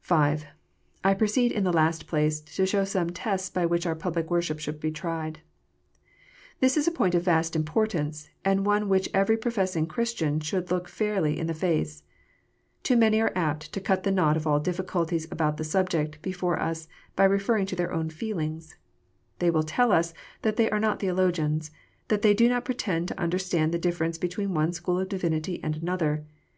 [0.00, 0.14] V.
[1.04, 4.58] I proceed, in the last place, to show some tests l)ij which OUT public worship
[4.58, 5.40] should be tried.
[6.60, 10.88] This is a point of vast importance, and one which every professing Christian should look
[10.88, 12.02] fairly in the face.
[12.82, 16.58] Too many are apt to cut the knot of all difficulties about the subject before
[16.58, 18.74] us, by referring to their own feelings.
[19.38, 21.70] They will tell us that they are not theologians,
[22.08, 25.76] that they do not pretend to understand the difference between one school of divinity and
[25.76, 26.24] another.